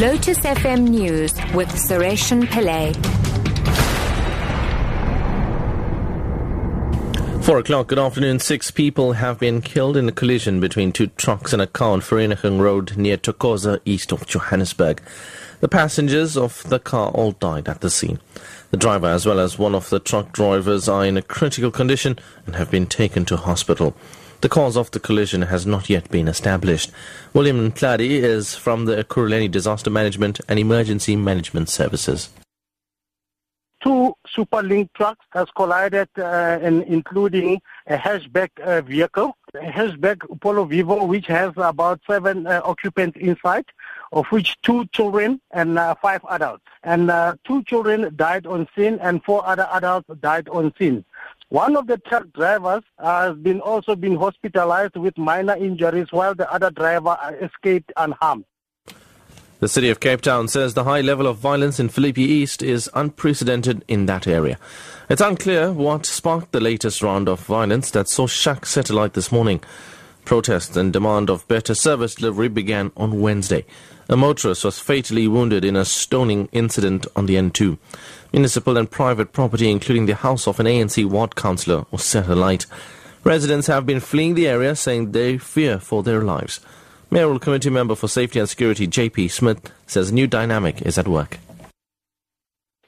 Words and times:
Lotus 0.00 0.38
FM 0.40 0.88
News 0.88 1.32
with 1.54 1.68
Sareshen 1.68 2.42
Pillay. 2.46 2.92
Four 7.44 7.58
o'clock, 7.58 7.86
good 7.86 8.00
afternoon. 8.00 8.40
Six 8.40 8.72
people 8.72 9.12
have 9.12 9.38
been 9.38 9.60
killed 9.60 9.96
in 9.96 10.08
a 10.08 10.12
collision 10.12 10.58
between 10.58 10.90
two 10.90 11.06
trucks 11.06 11.52
and 11.52 11.62
a 11.62 11.68
car 11.68 11.90
on 11.90 12.00
Vereeniging 12.00 12.60
Road 12.60 12.96
near 12.96 13.16
Thokoza, 13.16 13.78
east 13.84 14.10
of 14.10 14.26
Johannesburg. 14.26 15.00
The 15.60 15.68
passengers 15.68 16.36
of 16.36 16.68
the 16.68 16.80
car 16.80 17.10
all 17.12 17.30
died 17.30 17.68
at 17.68 17.80
the 17.80 17.88
scene. 17.88 18.18
The 18.72 18.76
driver, 18.76 19.06
as 19.06 19.26
well 19.26 19.38
as 19.38 19.60
one 19.60 19.76
of 19.76 19.90
the 19.90 20.00
truck 20.00 20.32
drivers, 20.32 20.88
are 20.88 21.04
in 21.04 21.16
a 21.16 21.22
critical 21.22 21.70
condition 21.70 22.18
and 22.46 22.56
have 22.56 22.68
been 22.68 22.86
taken 22.86 23.24
to 23.26 23.36
hospital. 23.36 23.94
The 24.44 24.50
cause 24.50 24.76
of 24.76 24.90
the 24.90 25.00
collision 25.00 25.40
has 25.40 25.64
not 25.64 25.88
yet 25.88 26.10
been 26.10 26.28
established. 26.28 26.90
William 27.32 27.70
Ntladi 27.70 28.10
is 28.22 28.54
from 28.54 28.84
the 28.84 29.02
Ekurhuleni 29.02 29.50
Disaster 29.50 29.88
Management 29.88 30.38
and 30.46 30.58
Emergency 30.58 31.16
Management 31.16 31.70
Services. 31.70 32.28
Two 33.82 34.12
Superlink 34.36 34.90
trucks 34.92 35.24
has 35.30 35.48
collided, 35.56 36.10
uh, 36.18 36.58
in, 36.60 36.82
including 36.82 37.62
a 37.86 37.96
hatchback 37.96 38.50
uh, 38.60 38.82
vehicle, 38.82 39.34
a 39.54 39.60
hatchback 39.60 40.18
Polo 40.42 40.66
Vivo, 40.66 41.06
which 41.06 41.26
has 41.26 41.54
about 41.56 42.02
seven 42.06 42.46
uh, 42.46 42.60
occupants 42.64 43.16
inside, 43.18 43.64
of 44.12 44.26
which 44.26 44.60
two 44.60 44.84
children 44.88 45.40
and 45.52 45.78
uh, 45.78 45.94
five 46.02 46.20
adults. 46.28 46.64
And 46.82 47.10
uh, 47.10 47.36
two 47.46 47.62
children 47.64 48.14
died 48.14 48.46
on 48.46 48.68
scene, 48.76 48.98
and 49.00 49.24
four 49.24 49.46
other 49.46 49.66
adults 49.72 50.10
died 50.20 50.50
on 50.50 50.74
scene. 50.78 51.02
One 51.54 51.76
of 51.76 51.86
the 51.86 51.98
truck 51.98 52.32
drivers 52.32 52.82
has 52.98 53.36
been 53.36 53.60
also 53.60 53.94
been 53.94 54.16
hospitalized 54.16 54.96
with 54.96 55.16
minor 55.16 55.54
injuries 55.54 56.08
while 56.10 56.34
the 56.34 56.52
other 56.52 56.68
driver 56.72 57.16
escaped 57.40 57.92
unharmed. 57.96 58.44
The 59.60 59.68
city 59.68 59.88
of 59.88 60.00
Cape 60.00 60.20
Town 60.20 60.48
says 60.48 60.74
the 60.74 60.82
high 60.82 61.00
level 61.00 61.28
of 61.28 61.36
violence 61.36 61.78
in 61.78 61.90
Philippi 61.90 62.22
East 62.22 62.60
is 62.60 62.90
unprecedented 62.92 63.84
in 63.86 64.06
that 64.06 64.26
area. 64.26 64.58
It's 65.08 65.20
unclear 65.20 65.72
what 65.72 66.06
sparked 66.06 66.50
the 66.50 66.58
latest 66.58 67.04
round 67.04 67.28
of 67.28 67.38
violence 67.38 67.92
that 67.92 68.08
saw 68.08 68.26
Shack 68.26 68.66
Satellite 68.66 69.12
this 69.12 69.30
morning. 69.30 69.62
Protests 70.24 70.76
and 70.76 70.92
demand 70.92 71.28
of 71.28 71.46
better 71.48 71.74
service 71.74 72.14
delivery 72.14 72.48
began 72.48 72.92
on 72.96 73.20
Wednesday. 73.20 73.64
A 74.08 74.16
motorist 74.16 74.64
was 74.64 74.78
fatally 74.78 75.28
wounded 75.28 75.64
in 75.64 75.76
a 75.76 75.84
stoning 75.84 76.48
incident 76.52 77.06
on 77.14 77.26
the 77.26 77.34
N2. 77.36 77.78
Municipal 78.32 78.76
and 78.76 78.90
private 78.90 79.32
property, 79.32 79.70
including 79.70 80.06
the 80.06 80.14
house 80.14 80.46
of 80.46 80.60
an 80.60 80.66
ANC 80.66 81.04
ward 81.06 81.36
councillor, 81.36 81.84
was 81.90 82.04
set 82.04 82.28
alight. 82.28 82.66
Residents 83.22 83.66
have 83.66 83.86
been 83.86 84.00
fleeing 84.00 84.34
the 84.34 84.48
area, 84.48 84.76
saying 84.76 85.12
they 85.12 85.38
fear 85.38 85.78
for 85.78 86.02
their 86.02 86.22
lives. 86.22 86.60
Mayoral 87.10 87.38
Committee 87.38 87.70
member 87.70 87.94
for 87.94 88.08
Safety 88.08 88.38
and 88.38 88.48
Security, 88.48 88.86
J.P. 88.86 89.28
Smith, 89.28 89.72
says 89.86 90.10
a 90.10 90.14
new 90.14 90.26
dynamic 90.26 90.82
is 90.82 90.98
at 90.98 91.08
work. 91.08 91.38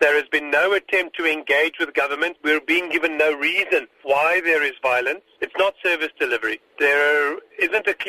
There 0.00 0.16
has 0.16 0.28
been 0.30 0.50
no 0.50 0.72
attempt 0.72 1.16
to 1.16 1.26
engage 1.26 1.74
with 1.78 1.94
government. 1.94 2.36
We're 2.42 2.60
being 2.60 2.90
given 2.90 3.16
no 3.16 3.34
reason 3.34 3.86
why 4.02 4.40
there 4.44 4.62
is 4.62 4.72
violence. 4.82 5.22
It's 5.40 5.52
not 5.58 5.74
service 5.82 6.10
delivery. 6.18 6.60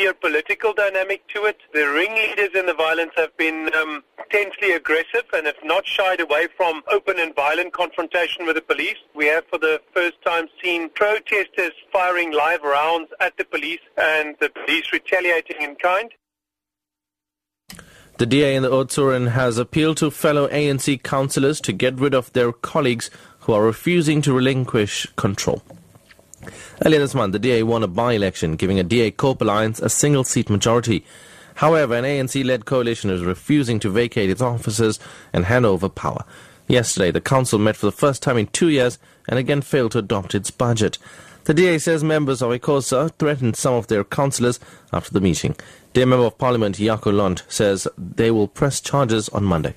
A 0.03 0.13
political 0.13 0.73
dynamic 0.73 1.25
to 1.29 1.45
it. 1.45 1.57
The 1.73 1.87
ringleaders 1.89 2.49
in 2.55 2.65
the 2.65 2.73
violence 2.73 3.13
have 3.15 3.35
been 3.37 3.73
um, 3.73 4.03
intensely 4.17 4.73
aggressive 4.73 5.23
and 5.33 5.45
have 5.45 5.63
not 5.63 5.87
shied 5.87 6.19
away 6.19 6.49
from 6.57 6.81
open 6.91 7.19
and 7.19 7.33
violent 7.33 7.71
confrontation 7.71 8.45
with 8.45 8.57
the 8.57 8.61
police. 8.61 8.97
We 9.15 9.27
have 9.27 9.45
for 9.47 9.57
the 9.57 9.79
first 9.93 10.21
time 10.25 10.49
seen 10.61 10.89
protesters 10.89 11.71
firing 11.93 12.33
live 12.33 12.63
rounds 12.63 13.11
at 13.21 13.37
the 13.37 13.45
police 13.45 13.79
and 13.97 14.35
the 14.41 14.49
police 14.49 14.91
retaliating 14.91 15.61
in 15.61 15.75
kind. 15.75 16.11
The 18.17 18.25
DA 18.25 18.55
in 18.55 18.63
the 18.63 18.71
Oudtshoorn 18.71 19.29
has 19.29 19.57
appealed 19.57 19.97
to 19.97 20.11
fellow 20.11 20.49
ANC 20.49 21.01
councillors 21.03 21.61
to 21.61 21.71
get 21.71 21.97
rid 21.97 22.13
of 22.13 22.33
their 22.33 22.51
colleagues 22.51 23.09
who 23.39 23.53
are 23.53 23.63
refusing 23.63 24.21
to 24.23 24.33
relinquish 24.33 25.07
control. 25.15 25.63
Earlier 26.85 26.99
this 26.99 27.15
month, 27.15 27.33
the 27.33 27.39
DA 27.39 27.63
won 27.63 27.83
a 27.83 27.87
by-election, 27.87 28.55
giving 28.55 28.79
a 28.79 28.83
DA 28.83 29.11
COPE 29.11 29.41
alliance 29.41 29.79
a 29.79 29.89
single-seat 29.89 30.49
majority. 30.49 31.05
However, 31.55 31.95
an 31.95 32.03
ANC-led 32.03 32.65
coalition 32.65 33.09
is 33.09 33.23
refusing 33.23 33.79
to 33.81 33.89
vacate 33.89 34.29
its 34.29 34.41
offices 34.41 34.99
and 35.31 35.45
hand 35.45 35.65
over 35.65 35.89
power. 35.89 36.25
Yesterday, 36.67 37.11
the 37.11 37.21
council 37.21 37.59
met 37.59 37.75
for 37.75 37.85
the 37.85 37.91
first 37.91 38.23
time 38.23 38.37
in 38.37 38.47
two 38.47 38.69
years 38.69 38.97
and 39.27 39.37
again 39.37 39.61
failed 39.61 39.91
to 39.91 39.99
adopt 39.99 40.33
its 40.33 40.51
budget. 40.51 40.97
The 41.45 41.53
DA 41.53 41.77
says 41.77 42.03
members 42.03 42.41
of 42.41 42.51
Icosa 42.51 43.11
threatened 43.19 43.57
some 43.57 43.73
of 43.73 43.87
their 43.87 44.03
councillors 44.05 44.59
after 44.93 45.11
the 45.11 45.21
meeting. 45.21 45.55
DA 45.91 46.05
Member 46.05 46.25
of 46.25 46.37
Parliament 46.37 46.77
Jaco 46.77 47.11
Londt 47.11 47.43
says 47.49 47.87
they 47.97 48.31
will 48.31 48.47
press 48.47 48.79
charges 48.79 49.27
on 49.29 49.43
Monday. 49.43 49.73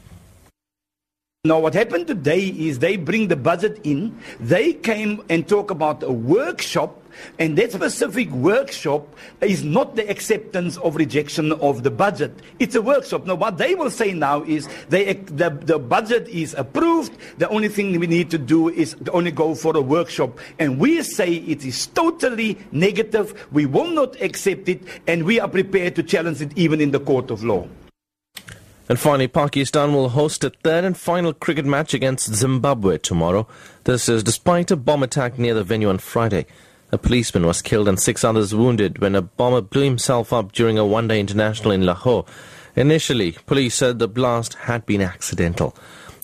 Now, 1.46 1.60
what 1.60 1.74
happened 1.74 2.08
today 2.08 2.48
is 2.48 2.80
they 2.80 2.96
bring 2.96 3.28
the 3.28 3.36
budget 3.36 3.78
in. 3.84 4.18
They 4.40 4.72
came 4.72 5.22
and 5.28 5.46
talk 5.46 5.70
about 5.70 6.02
a 6.02 6.10
workshop, 6.10 7.00
and 7.38 7.56
that 7.56 7.70
specific 7.70 8.28
workshop 8.30 9.06
is 9.40 9.62
not 9.62 9.94
the 9.94 10.10
acceptance 10.10 10.76
of 10.78 10.96
rejection 10.96 11.52
of 11.52 11.84
the 11.84 11.90
budget. 11.92 12.34
It's 12.58 12.74
a 12.74 12.82
workshop. 12.82 13.26
Now, 13.26 13.36
what 13.36 13.58
they 13.58 13.76
will 13.76 13.90
say 13.90 14.12
now 14.12 14.42
is 14.42 14.68
they, 14.88 15.12
the, 15.14 15.50
the 15.50 15.78
budget 15.78 16.26
is 16.26 16.52
approved. 16.54 17.16
The 17.38 17.48
only 17.48 17.68
thing 17.68 17.96
we 18.00 18.08
need 18.08 18.28
to 18.32 18.38
do 18.38 18.68
is 18.68 18.96
only 19.12 19.30
go 19.30 19.54
for 19.54 19.76
a 19.76 19.80
workshop. 19.80 20.40
And 20.58 20.80
we 20.80 21.00
say 21.02 21.32
it 21.32 21.64
is 21.64 21.86
totally 21.86 22.58
negative. 22.72 23.46
We 23.52 23.66
will 23.66 23.90
not 23.90 24.20
accept 24.20 24.68
it, 24.68 24.82
and 25.06 25.22
we 25.22 25.38
are 25.38 25.48
prepared 25.48 25.94
to 25.94 26.02
challenge 26.02 26.42
it 26.42 26.50
even 26.58 26.80
in 26.80 26.90
the 26.90 27.00
court 27.00 27.30
of 27.30 27.44
law. 27.44 27.68
And 28.88 29.00
finally, 29.00 29.26
Pakistan 29.26 29.92
will 29.92 30.10
host 30.10 30.44
a 30.44 30.50
third 30.50 30.84
and 30.84 30.96
final 30.96 31.32
cricket 31.32 31.64
match 31.64 31.92
against 31.92 32.32
Zimbabwe 32.32 32.98
tomorrow. 32.98 33.48
This 33.82 34.08
is 34.08 34.22
despite 34.22 34.70
a 34.70 34.76
bomb 34.76 35.02
attack 35.02 35.38
near 35.38 35.54
the 35.54 35.64
venue 35.64 35.88
on 35.88 35.98
Friday. 35.98 36.46
A 36.92 36.98
policeman 36.98 37.44
was 37.44 37.62
killed 37.62 37.88
and 37.88 37.98
six 37.98 38.22
others 38.22 38.54
wounded 38.54 39.00
when 39.00 39.16
a 39.16 39.22
bomber 39.22 39.60
blew 39.60 39.82
himself 39.82 40.32
up 40.32 40.52
during 40.52 40.78
a 40.78 40.86
one-day 40.86 41.18
international 41.18 41.72
in 41.72 41.84
Lahore. 41.84 42.24
Initially, 42.76 43.32
police 43.46 43.74
said 43.74 43.98
the 43.98 44.06
blast 44.06 44.54
had 44.54 44.86
been 44.86 45.02
accidental. 45.02 45.74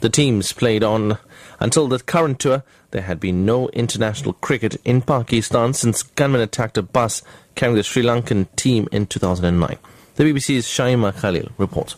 The 0.01 0.09
teams 0.09 0.53
played 0.53 0.85
on 0.85 1.19
until 1.59 1.89
the 1.89 1.99
current 1.99 2.39
tour. 2.39 2.63
There 2.93 3.03
had 3.03 3.19
been 3.19 3.45
no 3.45 3.71
international 3.71 4.35
cricket 4.35 4.77
in 4.85 5.03
Pakistan 5.03 5.73
since 5.73 6.03
gunmen 6.05 6.41
attacked 6.41 6.79
a 6.79 6.83
bus 6.83 7.23
carrying 7.57 7.77
the 7.77 7.83
Sri 7.83 8.05
Lankan 8.05 8.47
team 8.55 8.89
in 8.93 9.07
2009. 9.07 9.79
The 10.15 10.25
BBC's 10.25 10.67
Shaima 10.67 11.19
Khalil 11.21 11.51
reports. 11.59 11.97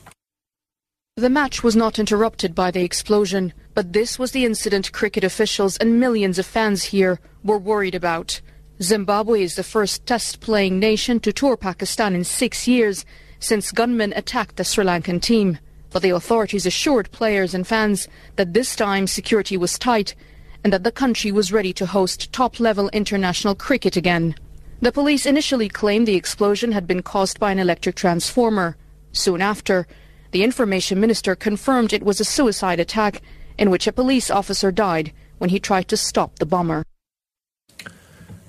The 1.16 1.30
match 1.30 1.62
was 1.62 1.76
not 1.76 2.00
interrupted 2.00 2.56
by 2.56 2.72
the 2.72 2.82
explosion, 2.82 3.52
but 3.72 3.92
this 3.92 4.18
was 4.18 4.32
the 4.32 4.44
incident 4.44 4.90
cricket 4.90 5.22
officials 5.22 5.76
and 5.76 6.00
millions 6.00 6.40
of 6.40 6.44
fans 6.44 6.82
here 6.82 7.20
were 7.44 7.56
worried 7.56 7.94
about. 7.94 8.40
Zimbabwe 8.82 9.44
is 9.44 9.54
the 9.54 9.62
first 9.62 10.04
test 10.06 10.40
playing 10.40 10.80
nation 10.80 11.20
to 11.20 11.32
tour 11.32 11.56
Pakistan 11.56 12.16
in 12.16 12.24
six 12.24 12.66
years 12.66 13.04
since 13.38 13.70
gunmen 13.70 14.12
attacked 14.16 14.56
the 14.56 14.64
Sri 14.64 14.84
Lankan 14.84 15.22
team. 15.22 15.56
But 15.90 16.02
the 16.02 16.10
authorities 16.10 16.66
assured 16.66 17.12
players 17.12 17.54
and 17.54 17.64
fans 17.64 18.08
that 18.34 18.52
this 18.52 18.74
time 18.74 19.06
security 19.06 19.56
was 19.56 19.78
tight 19.78 20.16
and 20.64 20.72
that 20.72 20.82
the 20.82 20.90
country 20.90 21.30
was 21.30 21.52
ready 21.52 21.72
to 21.74 21.86
host 21.86 22.32
top 22.32 22.58
level 22.58 22.88
international 22.88 23.54
cricket 23.54 23.96
again. 23.96 24.34
The 24.80 24.90
police 24.90 25.26
initially 25.26 25.68
claimed 25.68 26.08
the 26.08 26.16
explosion 26.16 26.72
had 26.72 26.88
been 26.88 27.02
caused 27.02 27.38
by 27.38 27.52
an 27.52 27.60
electric 27.60 27.94
transformer. 27.94 28.76
Soon 29.12 29.40
after, 29.40 29.86
the 30.34 30.42
information 30.42 30.98
minister 30.98 31.36
confirmed 31.36 31.92
it 31.92 32.02
was 32.02 32.18
a 32.18 32.24
suicide 32.24 32.80
attack 32.80 33.22
in 33.56 33.70
which 33.70 33.86
a 33.86 33.92
police 33.92 34.32
officer 34.32 34.72
died 34.72 35.12
when 35.38 35.48
he 35.48 35.60
tried 35.60 35.86
to 35.86 35.96
stop 35.96 36.40
the 36.40 36.44
bomber. 36.44 36.82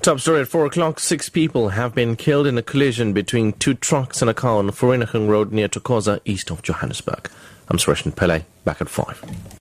Top 0.02 0.20
story 0.20 0.42
at 0.42 0.48
4 0.48 0.66
o'clock. 0.66 1.00
Six 1.00 1.30
people 1.30 1.70
have 1.70 1.94
been 1.94 2.16
killed 2.16 2.48
in 2.48 2.58
a 2.58 2.64
collision 2.64 3.14
between 3.14 3.54
two 3.54 3.76
trucks 3.76 4.24
and 4.24 4.32
a 4.32 4.34
car 4.34 4.58
on 4.58 4.70
Vereeniging 4.72 5.30
Road 5.30 5.52
near 5.52 5.68
Thokoza, 5.68 6.20
east 6.26 6.50
of 6.50 6.64
Johannesburg. 6.64 7.30
I'm 7.70 7.78
Suresh 7.78 8.02
Pillay, 8.16 8.46
back 8.64 8.82
at 8.82 8.90
5. 8.90 9.60